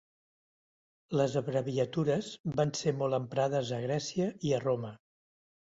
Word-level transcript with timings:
Les 1.21 1.35
abreviatures 1.41 2.31
van 2.61 2.75
ser 2.83 2.97
molt 3.03 3.19
emprades 3.21 3.77
a 3.79 3.83
Grècia 3.87 4.35
i 4.51 4.57
a 4.59 4.65
Roma. 4.71 4.97